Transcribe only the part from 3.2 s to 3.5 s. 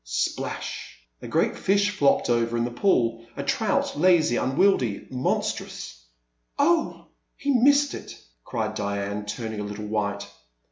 a